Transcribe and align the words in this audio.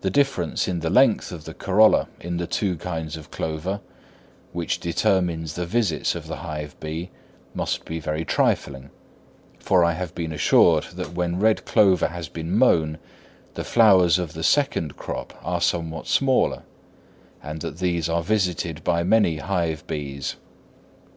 The 0.00 0.10
difference 0.10 0.66
in 0.66 0.80
the 0.80 0.90
length 0.90 1.30
of 1.30 1.44
the 1.44 1.54
corolla 1.54 2.08
in 2.20 2.38
the 2.38 2.46
two 2.48 2.76
kinds 2.76 3.16
of 3.16 3.30
clover, 3.30 3.78
which 4.52 4.80
determines 4.80 5.54
the 5.54 5.64
visits 5.64 6.16
of 6.16 6.26
the 6.26 6.38
hive 6.38 6.74
bee, 6.80 7.10
must 7.54 7.84
be 7.84 8.00
very 8.00 8.24
trifling; 8.24 8.90
for 9.60 9.84
I 9.84 9.92
have 9.92 10.12
been 10.12 10.32
assured 10.32 10.86
that 10.94 11.14
when 11.14 11.38
red 11.38 11.64
clover 11.64 12.08
has 12.08 12.28
been 12.28 12.50
mown, 12.58 12.98
the 13.54 13.62
flowers 13.62 14.18
of 14.18 14.32
the 14.32 14.42
second 14.42 14.96
crop 14.96 15.32
are 15.44 15.60
somewhat 15.60 16.08
smaller, 16.08 16.64
and 17.40 17.60
that 17.60 17.78
these 17.78 18.08
are 18.08 18.24
visited 18.24 18.82
by 18.82 19.04
many 19.04 19.36
hive 19.36 19.86
bees. 19.86 20.34